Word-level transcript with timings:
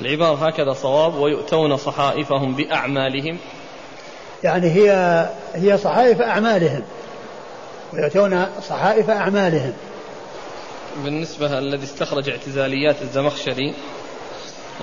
العبارة 0.00 0.46
هكذا 0.46 0.72
صواب 0.72 1.14
ويؤتون 1.14 1.76
صحائفهم 1.76 2.54
بأعمالهم. 2.54 3.38
يعني 4.44 4.70
هي 4.70 4.90
هي 5.54 5.78
صحائف 5.78 6.20
أعمالهم. 6.20 6.82
ويؤتون 7.92 8.46
صحائف 8.68 9.10
أعمالهم. 9.10 9.72
بالنسبة 11.04 11.58
الذي 11.58 11.84
استخرج 11.84 12.28
اعتزاليات 12.28 13.02
الزمخشري 13.02 13.74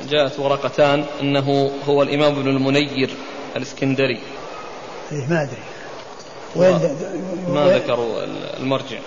جاءت 0.09 0.39
ورقتان 0.39 1.05
أنه 1.21 1.71
هو 1.87 2.01
الإمام 2.03 2.39
ابن 2.39 2.47
المنير 2.47 3.09
الإسكندري. 3.55 4.19
إيه 5.11 5.27
ما 5.29 5.43
أدري. 5.43 5.63
وين 6.55 6.97
ما 7.49 7.67
ذكروا 7.67 8.23
المرجع. 8.59 8.99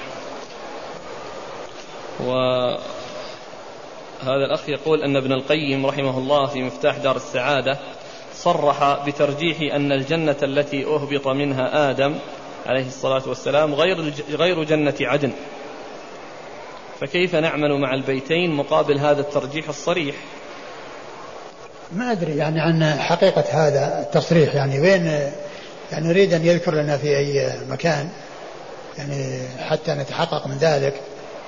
وهذا 4.23 4.45
الأخ 4.45 4.69
يقول 4.69 5.03
أن 5.03 5.17
ابن 5.17 5.33
القيم 5.33 5.87
رحمه 5.87 6.19
الله 6.19 6.47
في 6.47 6.63
مفتاح 6.63 6.97
دار 6.97 7.17
السعادة 7.17 7.79
صرح 8.35 9.07
بترجيح 9.07 9.75
أن 9.75 9.93
الجنة 9.93 10.37
التي 10.43 10.85
أهبط 10.85 11.29
منها 11.29 11.91
آدم 11.91 12.19
عليه 12.67 12.87
الصلاة 12.87 13.23
والسلام 13.29 13.75
غير 13.75 14.13
غير 14.31 14.65
جنة 14.65 14.95
عدن. 15.01 15.33
فكيف 17.01 17.35
نعمل 17.35 17.81
مع 17.81 17.95
البيتين 17.95 18.51
مقابل 18.51 18.99
هذا 18.99 19.21
الترجيح 19.21 19.69
الصريح؟ 19.69 20.15
ما 21.93 22.13
أدري 22.13 22.37
يعني 22.37 22.61
عن 22.61 23.01
حقيقة 23.01 23.45
هذا 23.51 24.01
التصريح 24.01 24.55
يعني 24.55 24.81
وين 24.81 25.07
يعني 25.93 26.09
نريد 26.09 26.33
أن 26.33 26.47
يذكر 26.47 26.75
لنا 26.75 26.97
في 26.97 27.17
أي 27.17 27.53
مكان 27.69 28.09
يعني 28.99 29.41
حتى 29.59 29.93
نتحقق 29.93 30.47
من 30.47 30.59
ذلك. 30.59 31.01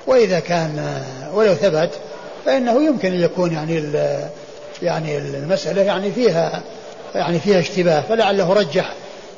وإذا 0.06 0.40
كان 0.40 1.02
ولو 1.32 1.54
ثبت 1.54 2.00
فإنه 2.46 2.84
يمكن 2.84 3.12
أن 3.12 3.20
يكون 3.20 3.52
يعني 3.52 3.92
يعني 4.82 5.18
المسألة 5.18 5.82
يعني 5.82 6.12
فيها 6.12 6.62
يعني 7.14 7.40
فيها 7.40 7.60
اشتباه 7.60 8.00
فلعله 8.00 8.52
رجح 8.52 8.94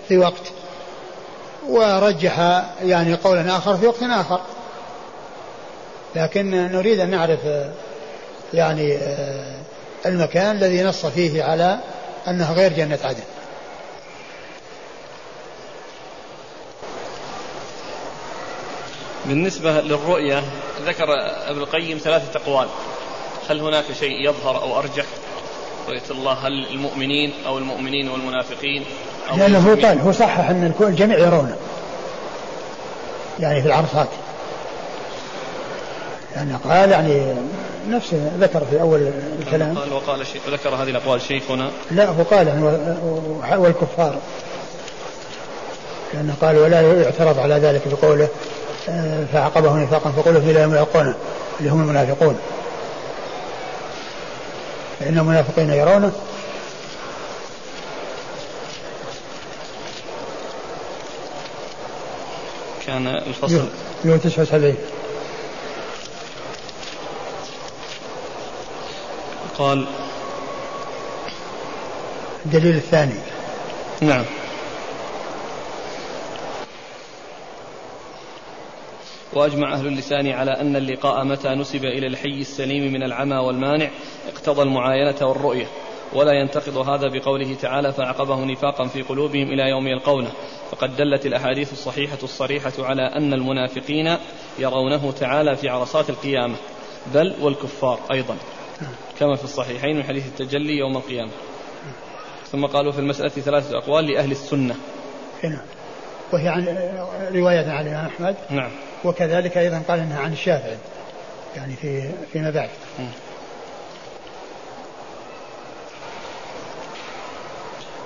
في 0.09 0.19
وقت 0.19 0.53
ورجح 1.69 2.65
يعني 2.83 3.15
قولا 3.15 3.57
آخر 3.57 3.77
في 3.77 3.87
وقت 3.87 4.03
آخر. 4.03 4.41
لكن 6.17 6.51
نريد 6.51 7.01
أن 7.01 7.11
نعرف 7.11 7.41
يعني 8.55 8.99
المكان 10.07 10.57
الذي 10.57 10.83
نص 10.83 11.07
فيه 11.07 11.43
على 11.45 11.79
أنها 12.29 12.53
غير 12.53 12.73
جنة 12.73 12.99
عدن. 13.05 13.23
بالنسبة 19.25 19.81
للرؤية 19.81 20.43
ذكر 20.87 21.05
ابن 21.49 21.61
القيم 21.61 21.99
ثلاثة 21.99 22.41
أقوال. 22.41 22.69
هل 23.51 23.61
هناك 23.61 23.85
شيء 24.01 24.29
يظهر 24.29 24.63
أو 24.63 24.79
أرجح؟ 24.79 25.05
رؤية 25.89 26.03
الله 26.11 26.33
هل 26.33 26.67
المؤمنين 26.71 27.33
أو 27.47 27.59
المؤمنين 27.59 28.09
والمنافقين 28.09 28.85
أو 29.31 29.37
لأنه 29.37 29.59
هو 29.59 29.87
قال 29.87 30.01
هو 30.01 30.13
صحح 30.13 30.51
أن 30.51 30.73
الجميع 30.81 31.19
يرونه 31.19 31.57
يعني 33.41 33.63
في 33.63 33.69
العرصات. 33.69 34.09
يعني 36.37 36.55
قال 36.65 36.91
يعني 36.91 37.35
نفسه 37.89 38.31
ذكر 38.39 38.65
في 38.71 38.81
أول 38.81 39.11
الكلام. 39.39 39.79
قال 39.79 39.93
وقال 39.93 40.27
شيء 40.27 40.41
ذكر 40.51 40.75
هذه 40.75 40.91
الأقوال 40.91 41.21
شيخنا. 41.23 41.71
لا 41.91 42.09
هو 42.09 42.23
قال 42.23 42.47
يعني 42.47 42.65
والكفار. 43.57 44.15
لأنه 46.15 46.35
قال 46.41 46.59
ولا 46.59 47.03
يعترض 47.03 47.39
على 47.39 47.55
ذلك 47.55 47.83
بقوله 47.87 48.29
آه، 48.89 49.25
فعقبه 49.33 49.77
نفاقا 49.77 50.11
فقوله 50.11 50.41
في 50.41 50.53
لا 50.53 50.63
يلقونه 50.63 51.15
اللي 51.61 51.71
هم 51.71 51.83
المنافقون. 51.83 52.37
فإن 55.03 55.19
المنافقين 55.19 55.71
يرونه. 55.71 56.13
كان 62.87 63.07
الفصل. 63.07 63.69
يوم 64.05 64.19
79 64.19 64.77
قال. 69.59 69.87
الدليل 72.47 72.77
الثاني. 72.77 73.15
نعم. 74.01 74.25
وأجمع 79.33 79.75
أهل 79.75 79.87
اللسان 79.87 80.29
على 80.29 80.51
أن 80.51 80.77
اللقاء 80.77 81.25
متى 81.25 81.49
نسب 81.49 81.85
إلى 81.85 82.07
الحي 82.07 82.41
السليم 82.41 82.93
من 82.93 83.03
العمى 83.03 83.37
والمانع 83.37 83.91
اقتضى 84.29 84.63
المعاينة 84.63 85.17
والرؤية. 85.23 85.67
ولا 86.15 86.33
ينتقض 86.33 86.77
هذا 86.77 87.09
بقوله 87.09 87.55
تعالى 87.55 87.93
فعقبه 87.93 88.45
نفاقا 88.45 88.87
في 88.87 89.03
قلوبهم 89.03 89.49
إلى 89.49 89.63
يوم 89.63 89.87
يلقونه 89.87 90.31
فقد 90.71 90.97
دلت 90.97 91.27
الأحاديث 91.27 91.73
الصحيحة 91.73 92.19
الصريحة 92.23 92.73
على 92.79 93.03
أن 93.03 93.33
المنافقين 93.33 94.17
يرونه 94.59 95.13
تعالى 95.13 95.57
في 95.57 95.69
عرصات 95.69 96.11
القيامة 96.11 96.57
بل 97.15 97.35
والكفار 97.41 97.99
أيضا. 98.13 98.37
كما 99.19 99.37
في 99.37 99.45
الصحيحين 99.45 99.97
من 99.97 100.05
حديث 100.05 100.27
التجلي 100.27 100.79
يوم 100.79 100.97
القيامة. 100.97 101.31
ثم 102.53 102.67
قالوا 102.67 102.93
في 102.93 102.99
المسألة 102.99 103.29
ثلاثة 103.29 103.79
أقوال 103.79 104.05
لأهل 104.05 104.31
السنة. 104.31 104.77
هنا 105.45 105.61
وهي 106.33 106.49
عن 106.49 106.65
رواية 107.35 107.71
عن 107.71 107.87
الإمام 107.87 108.07
أحمد. 108.07 108.37
نعم. 108.51 108.71
وكذلك 109.05 109.59
أيضا 109.59 109.83
قال 109.89 110.01
أنها 110.01 110.21
عن 110.21 110.33
الشافعي 110.33 110.77
يعني 111.57 111.77
في 111.77 112.11
فيما 112.33 112.51
بعد. 112.51 112.69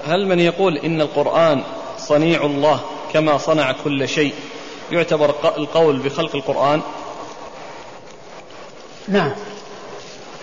هل 0.07 0.27
من 0.27 0.41
يقول 0.41 0.77
إن 0.79 1.01
القرآن 1.01 1.63
صنيع 1.99 2.45
الله 2.45 2.81
كما 3.13 3.39
صنع 3.39 3.73
كل 3.85 4.09
شيء 4.09 4.35
يعتبر 4.93 5.35
القول 5.57 5.99
بخلق 5.99 6.37
القرآن؟ 6.37 6.81
نعم. 9.09 9.33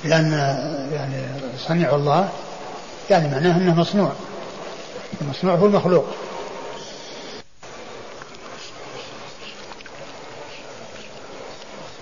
لأن 0.03 0.31
يعني 0.94 1.24
صنيع 1.68 1.96
الله 1.96 2.30
يعني 3.09 3.28
معناه 3.31 3.58
أنه 3.58 3.80
مصنوع. 3.80 4.12
المصنوع 5.22 5.56
هو 5.56 5.66
المخلوق. 5.66 6.06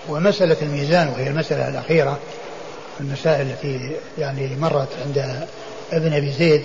ومسألة 0.08 0.56
الميزان 0.62 1.08
وهي 1.08 1.28
المسألة 1.28 1.68
الأخيرة 1.68 2.18
المسائل 3.00 3.46
التي 3.46 3.90
يعني 4.18 4.56
مرت 4.56 4.88
عند 5.06 5.46
ابن 5.92 6.12
أبي 6.12 6.32
زيد 6.32 6.62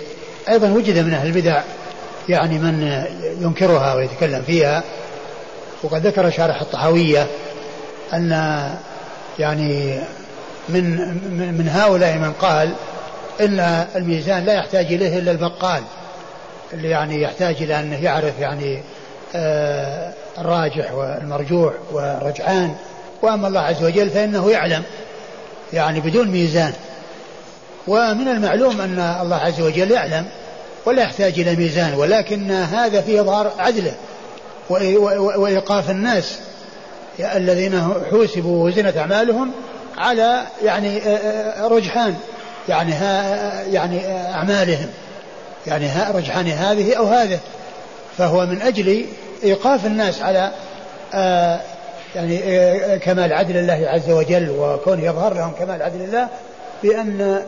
أيضا 0.49 0.69
وجد 0.69 0.97
من 0.97 1.13
أهل 1.13 1.27
البدع 1.27 1.61
يعني 2.29 2.59
من 2.59 3.03
ينكرها 3.41 3.93
ويتكلم 3.93 4.41
فيها. 4.41 4.83
وقد 5.83 6.07
ذكر 6.07 6.29
شارح 6.29 6.61
الطحاوية 6.61 7.27
أن 8.13 8.31
يعني 9.39 9.99
من 10.69 10.97
من 11.57 11.69
هؤلاء 11.69 12.15
من 12.15 12.33
قال 12.33 12.73
إن 13.41 13.59
الميزان 13.95 14.45
لا 14.45 14.53
يحتاج 14.53 14.85
إليه 14.85 15.17
إلا 15.19 15.31
البقال 15.31 15.83
اللي 16.73 16.89
يعني 16.89 17.21
يحتاج 17.21 17.55
إلى 17.61 17.79
أنه 17.79 18.03
يعرف 18.03 18.39
يعني 18.39 18.81
آه 19.35 20.13
الراجح 20.37 20.93
والمرجوح 20.93 21.73
والرجعان. 21.91 22.75
وأما 23.21 23.47
الله 23.47 23.61
عز 23.61 23.83
وجل 23.83 24.09
فإنه 24.09 24.51
يعلم 24.51 24.83
يعني 25.73 25.99
بدون 25.99 26.27
ميزان. 26.27 26.73
ومن 27.87 28.27
المعلوم 28.27 28.81
أن 28.81 29.17
الله 29.21 29.35
عز 29.35 29.61
وجل 29.61 29.91
يعلم 29.91 30.25
ولا 30.85 31.03
يحتاج 31.03 31.39
إلى 31.39 31.55
ميزان 31.55 31.93
ولكن 31.93 32.51
هذا 32.51 33.01
فيه 33.01 33.21
إظهار 33.21 33.51
عدله 33.59 33.93
وإيقاف 35.37 35.89
الناس 35.89 36.39
الذين 37.19 37.93
حوسبوا 38.11 38.65
وزنت 38.65 38.97
أعمالهم 38.97 39.51
على 39.97 40.43
يعني 40.63 41.01
رجحان 41.61 42.15
يعني 42.69 42.93
ها 42.93 43.63
يعني 43.63 44.07
أعمالهم 44.33 44.89
يعني 45.67 45.87
ها 45.87 46.11
رجحان 46.11 46.47
هذه 46.47 46.93
أو 46.93 47.05
هذه 47.05 47.39
فهو 48.17 48.45
من 48.45 48.61
أجل 48.61 49.05
إيقاف 49.43 49.85
الناس 49.85 50.21
على 50.21 50.51
يعني 52.15 52.99
كمال 52.99 53.33
عدل 53.33 53.57
الله 53.57 53.87
عز 53.87 54.09
وجل 54.09 54.49
وكونه 54.49 55.03
يظهر 55.03 55.33
لهم 55.33 55.51
كمال 55.59 55.81
عدل 55.81 56.01
الله 56.01 56.27
بأن 56.83 57.41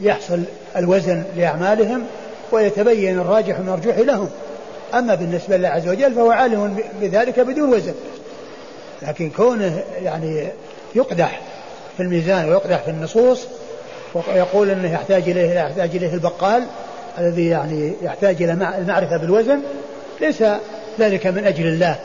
يحصل 0.00 0.40
الوزن 0.76 1.24
لأعمالهم 1.36 2.02
ويتبين 2.52 3.18
الراجح 3.18 3.58
والمرجوح 3.58 3.98
لهم. 3.98 4.30
أما 4.94 5.14
بالنسبة 5.14 5.56
لله 5.56 5.68
عز 5.68 5.88
وجل 5.88 6.14
فهو 6.14 6.30
عالم 6.30 6.76
بذلك 7.00 7.40
بدون 7.40 7.74
وزن. 7.74 7.94
لكن 9.02 9.30
كونه 9.30 9.82
يعني 10.02 10.48
يقدح 10.94 11.40
في 11.96 12.02
الميزان 12.02 12.48
ويقدح 12.48 12.82
في 12.82 12.90
النصوص 12.90 13.46
ويقول 14.14 14.70
إنه 14.70 14.92
يحتاج 14.92 15.22
إليه 15.28 15.54
لا 15.54 15.60
يحتاج 15.60 15.96
إليه 15.96 16.14
البقال 16.14 16.62
الذي 17.18 17.48
يعني 17.48 17.92
يحتاج 18.02 18.42
إلى 18.42 18.52
المعرفة 18.52 19.16
بالوزن 19.16 19.60
ليس 20.20 20.44
ذلك 21.00 21.26
من 21.26 21.46
أجل 21.46 21.66
الله. 21.66 21.96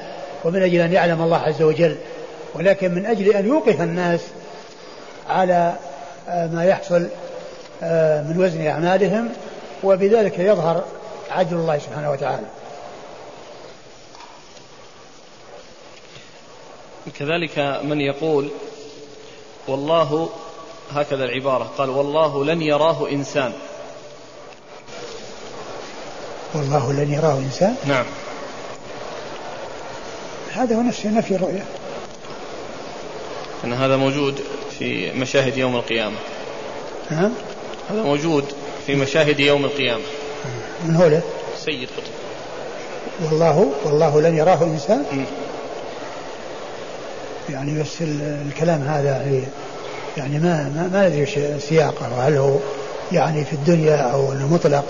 ومن 0.44 0.63
أجل 0.63 0.80
أن 0.81 0.94
يعلم 0.94 1.22
الله 1.22 1.38
عز 1.38 1.62
وجل 1.62 1.98
ولكن 2.54 2.95
من 2.95 3.06
أجل 3.06 3.30
أن 3.30 3.48
يوقف 3.48 3.81
الناس 3.81 4.22
على 5.30 5.74
آه، 6.30 6.48
ما 6.48 6.66
يحصل 6.66 7.07
آه، 7.84 8.22
من 8.22 8.40
وزن 8.40 8.68
أعمالهم 8.68 9.30
وبذلك 9.84 10.40
يظهر 10.40 10.84
عدل 11.31 11.56
الله 11.56 11.78
سبحانه 11.78 12.12
وتعالى. 12.12 12.45
كذلك 17.19 17.60
من 17.84 18.01
يقول 18.01 18.50
والله 19.68 20.30
هكذا 20.92 21.25
العبارة 21.25 21.63
قال 21.78 21.89
والله 21.89 22.46
لن 22.46 22.62
يراه 22.62 23.10
إنسان. 23.10 23.54
والله 26.54 26.94
لن 26.94 27.13
يراه 27.13 27.38
إنسان؟ 27.38 27.75
نعم. 27.86 28.06
هذا 30.53 30.75
هو 30.75 30.81
نفس 30.81 31.05
نفي 31.05 31.35
الرؤية 31.35 31.63
أن 33.63 33.73
هذا 33.73 33.97
موجود 33.97 34.39
في 34.79 35.11
مشاهد 35.11 35.57
يوم 35.57 35.75
القيامة. 35.75 36.17
ها؟ 37.09 37.31
هذا 37.89 38.01
موجود 38.01 38.45
في 38.88 38.95
مشاهد 38.95 39.39
يوم 39.39 39.65
القيامة. 39.65 40.03
من 40.85 40.95
هو 40.95 41.07
له؟ 41.07 41.21
سيد 41.65 41.89
قطب. 41.97 42.13
والله 43.31 43.73
والله 43.85 44.21
لن 44.21 44.38
يراه 44.38 44.63
إنسان 44.63 45.05
م. 45.11 45.23
يعني 47.50 47.79
بس 47.79 48.01
الكلام 48.47 48.81
هذا 48.81 49.09
يعني 49.09 49.44
يعني 50.17 50.39
ما 50.39 50.71
ما, 50.75 50.89
ما 50.94 51.07
ندري 51.07 51.23
وش 51.23 51.63
سياقه. 51.63 52.17
وهل 52.17 52.38
هو 52.38 52.57
يعني 53.11 53.45
في 53.45 53.53
الدنيا 53.53 53.95
أو 53.95 54.31
انه 54.31 54.53
مطلق 54.53 54.85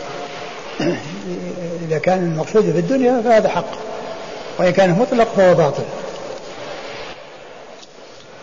إذا 1.88 1.98
كان 1.98 2.24
المقصود 2.24 2.72
في 2.72 2.80
الدنيا 2.80 3.22
فهذا 3.22 3.50
حق. 3.50 3.83
وإن 4.60 4.70
كان 4.70 4.92
مطلق 4.92 5.28
فهو 5.36 5.54
باطل. 5.54 5.84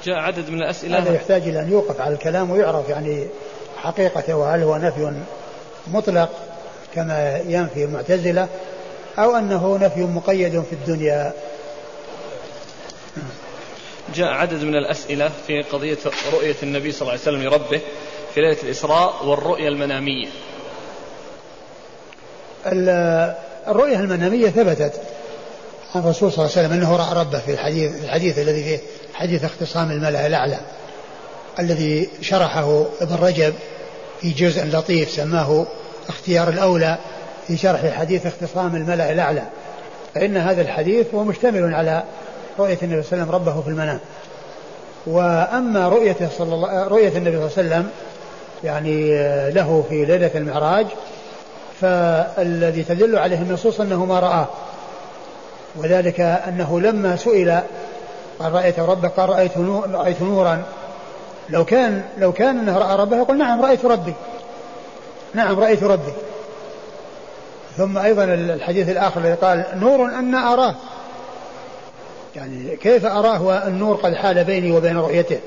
جاء 0.05 0.17
عدد 0.17 0.51
من 0.51 0.63
الأسئلة. 0.63 0.99
هذا 0.99 1.15
يحتاج 1.15 1.43
إلى 1.43 1.61
أن 1.61 1.73
يوقف 1.73 2.01
على 2.01 2.15
الكلام 2.15 2.51
ويعرف 2.51 2.89
يعني 2.89 3.27
حقيقته 3.77 4.35
وهل 4.35 4.63
هو 4.63 4.77
نفي 4.77 5.13
مطلق 5.87 6.29
كما 6.95 7.41
ينفي 7.47 7.85
المعتزلة 7.85 8.49
أو 9.19 9.37
أنه 9.37 9.79
نفي 9.79 10.01
مقيد 10.01 10.63
في 10.63 10.73
الدنيا. 10.73 11.33
جاء 14.15 14.29
عدد 14.29 14.65
من 14.65 14.75
الأسئلة 14.75 15.31
في 15.47 15.63
قضية 15.63 15.99
رؤية 16.33 16.57
النبي 16.63 16.93
صلى 16.93 17.01
الله 17.01 17.13
عليه 17.13 17.23
وسلم 17.23 17.43
لربه 17.43 17.81
في 18.35 18.41
ليلة 18.41 18.57
الإسراء 18.63 19.27
والرؤية 19.27 19.69
المنامية. 19.69 20.29
الرؤية 22.67 23.97
المنامية 23.97 24.49
ثبتت. 24.51 25.01
الرسول 25.97 26.33
صلى 26.33 26.45
الله 26.45 26.57
عليه 26.57 26.67
وسلم 26.67 26.73
أنه 26.73 26.97
رأى 26.97 27.21
ربه 27.21 27.39
في 27.39 27.53
الحديث, 27.53 28.05
الحديث 28.05 28.39
الذي 28.39 28.65
فيه 28.65 28.79
حديث 29.15 29.45
اختصام 29.45 29.91
الملأ 29.91 30.27
الأعلى 30.27 30.59
الذي 31.59 32.09
شرحه 32.21 32.85
ابن 33.01 33.15
رجب 33.15 33.55
في 34.21 34.31
جزء 34.31 34.65
لطيف 34.65 35.11
سماه 35.11 35.67
اختيار 36.09 36.49
الأولى 36.49 36.99
في 37.47 37.57
شرح 37.57 37.99
حديث 37.99 38.27
اختصام 38.27 38.77
الملأ 38.77 39.13
الأعلى. 39.13 39.43
فإن 40.15 40.37
هذا 40.37 40.63
الحديث 40.63 41.15
هو 41.15 41.25
مشتمل 41.25 41.75
على 41.75 42.03
رؤية 42.59 42.79
النبي 42.83 43.03
صلى 43.03 43.13
الله 43.13 43.23
عليه 43.23 43.23
وسلم 43.23 43.31
ربه 43.31 43.63
في 43.63 43.69
المنام. 43.69 44.01
وأما 45.07 45.89
رؤيته 45.89 46.29
صلى 46.39 46.55
الله 46.55 46.89
رؤية 46.89 47.19
النبي 47.19 47.49
صلى 47.49 47.63
الله 47.63 47.77
عليه 47.77 47.87
وسلم 47.87 47.91
يعني 48.65 49.11
له 49.51 49.85
في 49.89 50.05
ليلة 50.05 50.31
المعراج 50.35 50.87
فالذي 51.81 52.83
تدل 52.83 53.19
عليه 53.19 53.39
النصوص 53.39 53.81
أنه 53.81 54.05
ما 54.05 54.21
رآه. 54.21 54.49
وذلك 55.77 56.21
أنه 56.21 56.81
لما 56.81 57.17
سئل 57.17 57.61
قال 58.39 58.53
رأيت 58.53 58.81
ربك 58.81 59.11
قال 59.11 59.29
رأيت, 59.29 59.59
نور 59.59 59.91
رأيت 59.91 60.23
نورا. 60.23 60.63
لو 61.51 61.65
كان 61.65 62.03
لو 62.19 62.33
كان 62.33 62.59
أنه 62.59 62.79
رأى 62.79 62.97
ربه 62.97 63.17
يقول 63.17 63.39
نعم 63.39 63.61
رأيت 63.61 63.85
ربي. 63.85 64.15
نعم 65.35 65.61
رأيت 65.61 65.83
ربي. 65.83 66.13
ثم 67.77 67.99
أيضا 67.99 68.25
الحديث 68.25 68.89
الآخر 68.89 69.21
الذي 69.21 69.35
قال 69.35 69.65
نور 69.75 70.05
أن 70.05 70.35
أراه. 70.35 70.75
يعني 72.37 72.77
كيف 72.77 73.07
أراه 73.07 73.43
والنور 73.43 73.97
قد 73.97 74.15
حال 74.15 74.45
بيني 74.45 74.73
وبين 74.73 74.99
رؤيته؟ 74.99 75.39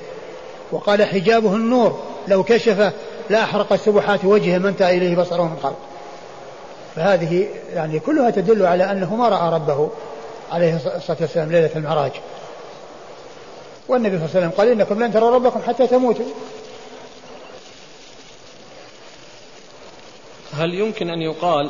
وقال 0.72 1.04
حجابه 1.04 1.56
النور. 1.56 2.00
لو 2.28 2.44
كشف 2.44 2.94
لا 3.30 3.44
أحرق 3.44 3.76
سبحات 3.76 4.26
وجهه 4.26 4.58
ما 4.58 4.70
انتهى 4.70 4.98
إليه 4.98 5.16
بصره 5.16 5.44
من 5.44 5.58
خلق. 5.64 5.78
فهذه 6.96 7.48
يعني 7.74 8.00
كلها 8.00 8.30
تدل 8.30 8.66
على 8.66 8.92
أنه 8.92 9.16
ما 9.16 9.30
رأى 9.30 9.54
ربه. 9.54 9.90
عليه 10.52 10.76
الصلاة 10.76 11.18
والسلام 11.22 11.52
ليلة 11.52 11.70
المعراج. 11.76 12.12
والنبي 13.88 14.18
صلى 14.18 14.26
الله 14.26 14.36
عليه 14.36 14.48
وسلم 14.48 14.58
قال 14.58 14.68
إنكم 14.68 15.04
لن 15.04 15.14
تروا 15.14 15.32
ربكم 15.32 15.62
حتى 15.68 15.88
تموتوا. 15.88 16.26
هل 20.58 20.74
يمكن 20.74 21.10
أن 21.10 21.22
يقال 21.22 21.70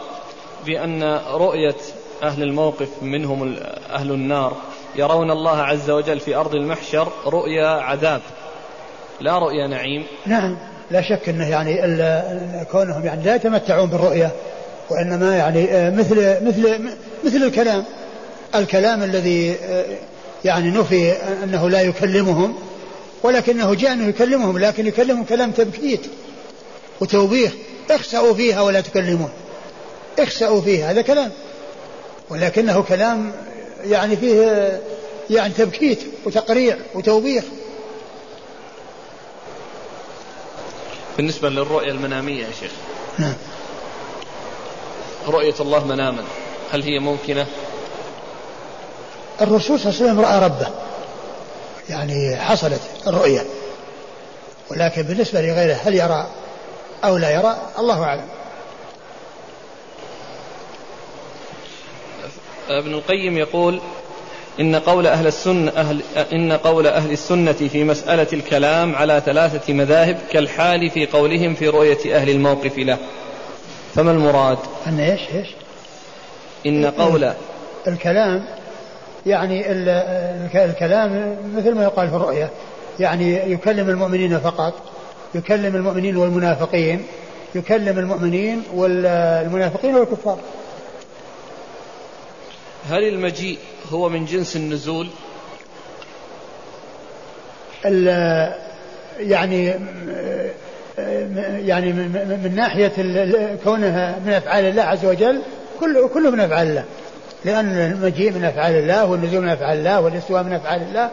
بأن 0.65 1.19
رؤية 1.33 1.75
أهل 2.23 2.43
الموقف 2.43 2.87
منهم 3.01 3.55
أهل 3.89 4.11
النار 4.11 4.57
يرون 4.95 5.31
الله 5.31 5.61
عز 5.61 5.89
وجل 5.89 6.19
في 6.19 6.35
أرض 6.35 6.55
المحشر 6.55 7.07
رؤيا 7.25 7.67
عذاب؟ 7.67 8.21
لا 9.21 9.39
رؤيا 9.39 9.67
نعيم. 9.67 10.05
نعم 10.25 10.57
لا 10.91 11.01
شك 11.01 11.29
أنه 11.29 11.49
يعني 11.49 11.75
كونهم 12.71 13.05
يعني 13.05 13.23
لا 13.23 13.35
يتمتعون 13.35 13.89
بالرؤيا 13.89 14.31
وإنما 14.89 15.35
يعني 15.35 15.71
آه، 15.71 15.89
مثل 15.89 16.45
مثل 16.45 16.79
مثل 17.23 17.37
الكلام. 17.37 17.85
الكلام 18.55 19.03
الذي 19.03 19.55
آه، 19.63 19.85
يعني 20.45 20.71
نفي 20.71 21.11
أنه 21.43 21.69
لا 21.69 21.81
يكلمهم 21.81 22.55
ولكنه 23.23 23.73
جاء 23.73 23.93
أنه 23.93 24.07
يكلمهم 24.07 24.57
لكن 24.57 24.87
يكلمهم 24.87 25.23
كلام 25.23 25.51
تبكيت 25.51 26.01
وتوبيخ. 27.01 27.51
اخسأوا 27.91 28.33
فيها 28.33 28.61
ولا 28.61 28.81
تكلمون. 28.81 29.29
اخسأوا 30.19 30.61
فيها 30.61 30.91
هذا 30.91 31.01
كلام. 31.01 31.31
ولكنه 32.29 32.81
كلام 32.81 33.31
يعني 33.85 34.15
فيه 34.15 34.81
يعني 35.29 35.53
تبكيت 35.53 35.99
وتقريع 36.25 36.77
وتوبيخ. 36.95 37.43
بالنسبة 41.17 41.49
للرؤية 41.49 41.91
المنامية 41.91 42.45
يا 42.45 42.51
شيخ. 42.59 42.71
نعم. 43.19 43.33
رؤية 45.27 45.55
الله 45.59 45.87
مناما 45.87 46.23
هل 46.71 46.83
هي 46.83 46.99
ممكنة؟ 46.99 47.45
الرسول 49.43 49.79
صلى 49.79 49.91
الله 49.91 50.01
عليه 50.01 50.11
وسلم 50.11 50.19
رأى 50.19 50.45
ربه. 50.45 50.67
يعني 51.89 52.35
حصلت 52.35 52.81
الرؤية. 53.07 53.45
ولكن 54.71 55.01
بالنسبة 55.01 55.41
لغيره 55.41 55.73
هل 55.73 55.95
يرى 55.95 56.27
أو 57.03 57.17
لا 57.17 57.31
يرى؟ 57.31 57.57
الله 57.79 58.03
أعلم. 58.03 58.27
ابن 62.69 62.93
القيم 62.93 63.37
يقول 63.37 63.79
إن 64.59 64.75
قول 64.75 65.07
أهل 65.07 65.27
السنة 65.27 65.71
أهل 65.71 66.01
إن 66.33 66.53
قول 66.53 66.87
أهل 66.87 67.11
السنة 67.11 67.51
في 67.51 67.83
مسألة 67.83 68.27
الكلام 68.33 68.95
على 68.95 69.21
ثلاثة 69.25 69.73
مذاهب 69.73 70.17
كالحال 70.31 70.89
في 70.89 71.05
قولهم 71.05 71.55
في 71.55 71.67
رؤية 71.67 72.15
أهل 72.15 72.29
الموقف 72.29 72.77
له. 72.77 72.97
فما 73.95 74.11
المراد؟ 74.11 74.57
أن 74.87 74.99
إيش 74.99 75.21
إيش؟ 75.33 75.47
إن 76.65 76.85
قول 76.85 77.33
الكلام 77.87 78.45
يعني 79.25 79.71
الكلام 80.55 81.37
مثل 81.55 81.75
ما 81.75 81.83
يقال 81.83 82.09
في 82.09 82.15
الرؤية. 82.15 82.49
يعني 82.99 83.51
يكلم 83.51 83.89
المؤمنين 83.89 84.39
فقط 84.39 84.73
يكلم 85.35 85.75
المؤمنين 85.75 86.17
والمنافقين 86.17 87.05
يكلم 87.55 87.99
المؤمنين 87.99 88.63
والمنافقين 88.73 89.95
والكفار. 89.95 90.39
هل 92.89 93.03
المجيء 93.03 93.57
هو 93.91 94.09
من 94.09 94.25
جنس 94.25 94.55
النزول؟ 94.55 95.09
يعني 99.19 99.73
يعني 101.67 101.93
من 101.93 102.53
ناحية 102.55 102.91
كونها 103.63 104.19
من 104.25 104.33
أفعال 104.33 104.65
الله 104.65 104.83
عز 104.83 105.05
وجل 105.05 105.41
كله 105.79 106.07
كله 106.07 106.31
من 106.31 106.39
أفعال 106.39 106.67
الله. 106.67 106.83
لأن 107.45 107.67
المجيء 107.67 108.31
من 108.31 108.43
أفعال 108.45 108.75
الله 108.75 109.05
والنزول 109.05 109.41
من 109.41 109.49
أفعال 109.49 109.77
الله 109.77 110.01
والاستواء 110.01 110.43
من 110.43 110.53
أفعال 110.53 110.81
الله 110.81 111.09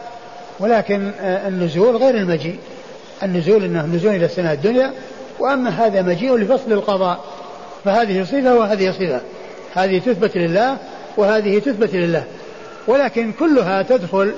ولكن 0.59 1.11
النزول 1.21 1.95
غير 1.95 2.15
المجيء. 2.15 2.57
النزول 3.23 3.63
إنه 3.63 3.85
نزول 3.85 4.15
إلى 4.15 4.25
السماء 4.25 4.53
الدنيا 4.53 4.91
وأما 5.39 5.69
هذا 5.69 6.01
مجيء 6.01 6.37
لفصل 6.37 6.71
القضاء. 6.71 7.19
فهذه 7.85 8.23
صفة 8.23 8.55
وهذه 8.55 8.91
صفة. 8.91 9.21
هذه 9.73 9.99
تثبت 9.99 10.37
لله 10.37 10.77
وهذه 11.17 11.59
تثبت 11.59 11.95
لله. 11.95 12.23
ولكن 12.87 13.31
كلها 13.31 13.81
تدخل 13.81 14.31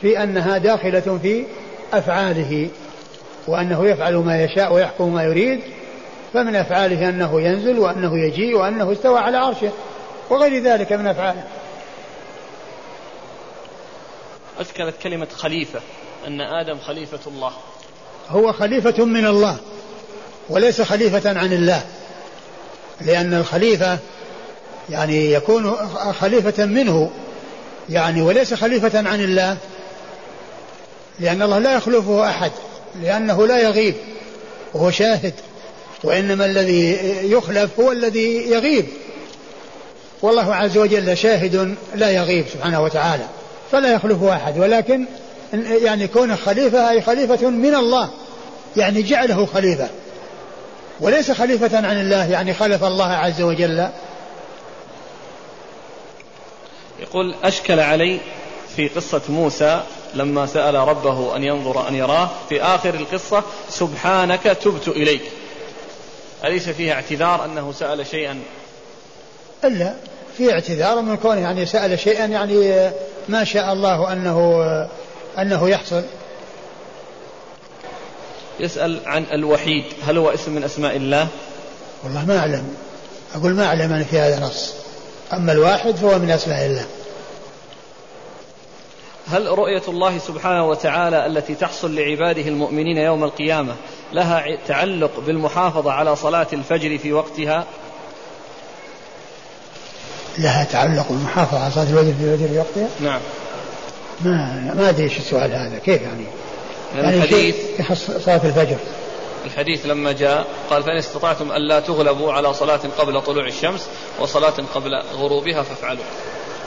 في 0.00 0.22
أنها 0.22 0.58
داخلة 0.58 1.18
في 1.22 1.44
أفعاله 1.92 2.68
وأنه 3.46 3.86
يفعل 3.86 4.14
ما 4.14 4.44
يشاء 4.44 4.74
ويحكم 4.74 5.14
ما 5.14 5.22
يريد 5.24 5.60
فمن 6.34 6.56
أفعاله 6.56 7.08
أنه 7.08 7.40
ينزل 7.40 7.78
وأنه 7.78 8.18
يجيء 8.18 8.56
وأنه 8.56 8.92
استوى 8.92 9.18
على 9.18 9.36
عرشه. 9.36 9.70
وغير 10.32 10.62
ذلك 10.62 10.92
من 10.92 11.06
أفعاله 11.06 11.44
أذكرت 14.60 14.94
كلمة 15.02 15.28
خليفة 15.36 15.80
أن 16.26 16.40
آدم 16.40 16.78
خليفة 16.78 17.18
الله. 17.26 17.52
هو 18.28 18.52
خليفة 18.52 19.04
من 19.04 19.26
الله 19.26 19.56
وليس 20.48 20.82
خليفة 20.82 21.38
عن 21.38 21.52
الله. 21.52 21.86
لأن 23.00 23.34
الخليفة 23.34 23.98
يعني 24.90 25.32
يكون 25.32 25.76
خليفة 26.20 26.66
منه 26.66 27.10
يعني 27.88 28.22
وليس 28.22 28.54
خليفة 28.54 29.08
عن 29.08 29.20
الله. 29.20 29.56
لأن 31.20 31.42
الله 31.42 31.58
لا 31.58 31.74
يخلفه 31.74 32.28
أحد 32.28 32.52
لأنه 33.02 33.46
لا 33.46 33.60
يغيب 33.60 33.94
وهو 34.74 34.90
شاهد. 34.90 35.34
وإنما 36.04 36.46
الذي 36.46 36.98
يخلف 37.32 37.80
هو 37.80 37.92
الذي 37.92 38.50
يغيب. 38.50 38.86
والله 40.22 40.54
عز 40.54 40.78
وجل 40.78 41.16
شاهد 41.16 41.76
لا 41.94 42.10
يغيب 42.10 42.46
سبحانه 42.52 42.82
وتعالى 42.82 43.24
فلا 43.72 43.92
يخلفه 43.92 44.36
أحد 44.36 44.58
ولكن 44.58 45.06
يعني 45.82 46.08
كونه 46.08 46.36
خليفة 46.36 46.90
أي 46.90 47.02
خليفة 47.02 47.50
من 47.50 47.74
الله 47.74 48.10
يعني 48.76 49.02
جعله 49.02 49.46
خليفة 49.46 49.88
وليس 51.00 51.30
خليفة 51.30 51.76
عن 51.76 52.00
الله 52.00 52.30
يعني 52.30 52.54
خلف 52.54 52.84
الله 52.84 53.04
عز 53.04 53.42
وجل. 53.42 53.88
يقول 57.00 57.34
أشكل 57.44 57.80
علي 57.80 58.20
في 58.76 58.88
قصة 58.88 59.22
موسى 59.28 59.82
لما 60.14 60.46
سأل 60.46 60.74
ربه 60.74 61.36
أن 61.36 61.44
ينظر 61.44 61.88
أن 61.88 61.94
يراه 61.94 62.30
في 62.48 62.62
آخر 62.62 62.94
القصة 62.94 63.42
سبحانك 63.68 64.42
تبت 64.42 64.88
إليك. 64.88 65.22
أليس 66.44 66.68
فيها 66.68 66.94
اعتذار 66.94 67.44
أنه 67.44 67.72
سأل 67.72 68.06
شيئا 68.06 68.40
إلا 69.64 69.94
في 70.36 70.52
اعتذار 70.52 71.00
من 71.00 71.16
كونه 71.16 71.40
يعني 71.40 71.66
سأل 71.66 71.98
شيئا 71.98 72.24
يعني 72.24 72.90
ما 73.28 73.44
شاء 73.44 73.72
الله 73.72 74.12
أنه 74.12 74.64
أنه 75.38 75.68
يحصل. 75.68 76.02
يسأل 78.60 79.00
عن 79.06 79.24
الوحيد 79.32 79.84
هل 80.06 80.18
هو 80.18 80.30
اسم 80.30 80.52
من 80.52 80.64
أسماء 80.64 80.96
الله؟ 80.96 81.28
والله 82.04 82.24
ما 82.24 82.38
أعلم. 82.38 82.74
أقول 83.34 83.54
ما 83.54 83.66
أعلم 83.66 83.92
أن 83.92 84.04
في 84.04 84.18
هذا 84.18 84.40
نص 84.40 84.74
أما 85.32 85.52
الواحد 85.52 85.96
فهو 85.96 86.18
من 86.18 86.30
أسماء 86.30 86.66
الله. 86.66 86.86
هل 89.28 89.46
رؤية 89.46 89.82
الله 89.88 90.18
سبحانه 90.18 90.68
وتعالى 90.68 91.26
التي 91.26 91.54
تحصل 91.54 91.94
لعباده 91.94 92.42
المؤمنين 92.42 92.96
يوم 92.96 93.24
القيامة 93.24 93.74
لها 94.12 94.44
تعلق 94.68 95.20
بالمحافظة 95.26 95.92
على 95.92 96.16
صلاة 96.16 96.46
الفجر 96.52 96.98
في 96.98 97.12
وقتها؟ 97.12 97.66
لها 100.38 100.64
تعلق 100.64 101.08
بالمحافظة 101.08 101.60
على 101.60 101.70
صلاة 101.70 101.84
الفجر 101.84 102.12
في 102.12 102.24
الفجر 102.24 102.48
في 102.48 102.58
وقتها 102.58 102.88
نعم 103.00 103.20
ما 104.20 104.74
ما 104.76 104.88
أدري 104.88 105.04
إيش 105.04 105.18
السؤال 105.18 105.52
هذا 105.52 105.78
كيف 105.84 106.02
يعني 106.02 106.24
يعني 106.96 107.16
الحديث 107.16 107.56
يخص 107.80 108.10
صلاة 108.24 108.40
الفجر 108.44 108.76
الحديث 109.44 109.86
لما 109.86 110.12
جاء 110.12 110.46
قال 110.70 110.82
فإن 110.82 110.96
استطعتم 110.96 111.52
ألا 111.52 111.80
تغلبوا 111.80 112.32
على 112.32 112.54
صلاة 112.54 112.80
قبل 112.98 113.22
طلوع 113.22 113.46
الشمس 113.46 113.86
وصلاة 114.20 114.54
قبل 114.74 114.90
غروبها 115.14 115.62
فافعلوا 115.62 116.04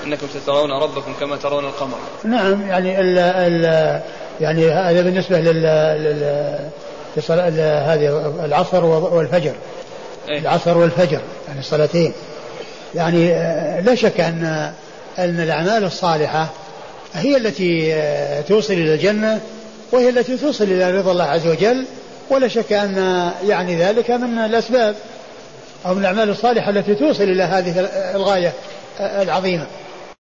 إنكم 0.05 0.27
سترون 0.41 0.71
ربكم 0.71 1.13
كما 1.19 1.35
ترون 1.35 1.65
القمر. 1.65 1.97
نعم 2.23 2.67
يعني 2.67 2.99
ال 2.99 3.17
ال 3.19 4.01
يعني 4.41 4.71
هذا 4.71 5.01
بالنسبة 5.01 5.39
لل, 5.39 5.63
لل 5.97 7.59
هذه 7.59 8.33
العصر 8.45 8.85
والفجر. 8.85 9.53
إيه؟ 10.29 10.39
العصر 10.39 10.77
والفجر 10.77 11.21
يعني 11.47 11.59
الصلاتين. 11.59 12.13
يعني 12.95 13.33
آه، 13.33 13.79
لا 13.79 13.95
شك 13.95 14.19
أن 14.19 14.71
أن 15.19 15.39
الأعمال 15.39 15.83
الصالحة 15.83 16.49
هي 17.13 17.37
التي 17.37 17.93
آه، 17.93 18.41
توصل 18.41 18.73
إلى 18.73 18.93
الجنة 18.93 19.39
وهي 19.91 20.09
التي 20.09 20.37
توصل 20.37 20.63
إلى 20.63 20.91
رضا 20.91 21.11
الله 21.11 21.23
عز 21.23 21.47
وجل 21.47 21.85
ولا 22.29 22.47
شك 22.47 22.73
أن 22.73 23.31
يعني 23.47 23.75
ذلك 23.75 24.11
من 24.11 24.37
الأسباب 24.37 24.95
أو 25.85 25.93
من 25.93 26.01
الأعمال 26.01 26.29
الصالحة 26.29 26.69
التي 26.69 26.95
توصل 26.95 27.23
إلى 27.23 27.43
هذه 27.43 27.89
الغاية 28.15 28.53
آه، 28.99 29.21
العظيمة. 29.21 29.65